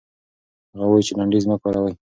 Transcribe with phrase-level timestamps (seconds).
[0.73, 1.93] هغه وايي چې لنډيز مه کاروئ.